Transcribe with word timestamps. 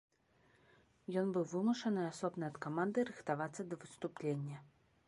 Ён 1.21 1.27
быў 1.35 1.45
вымушаны 1.51 2.01
асобна 2.13 2.43
ад 2.53 2.57
каманды 2.69 2.99
рыхтавацца 3.13 3.61
да 3.69 3.75
выступлення. 3.87 4.57